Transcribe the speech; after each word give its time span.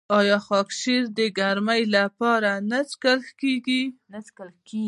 آیا 0.19 0.37
خاکشیر 0.47 1.01
د 1.17 1.19
ګرمۍ 1.39 1.83
لپاره 1.95 2.51
نه 2.69 2.79
څښل 2.89 3.19
کیږي؟ 3.39 3.83